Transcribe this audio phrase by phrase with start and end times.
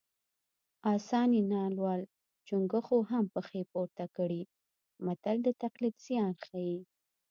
[0.95, 2.01] اسان یې نالول
[2.47, 4.41] چونګښو هم پښې پورته کړې
[5.05, 6.77] متل د تقلید زیان ښيي